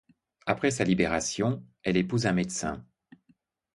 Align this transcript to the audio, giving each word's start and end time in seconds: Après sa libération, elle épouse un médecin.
Après 0.47 0.71
sa 0.71 0.83
libération, 0.83 1.63
elle 1.83 1.95
épouse 1.95 2.25
un 2.25 2.33
médecin. 2.33 2.83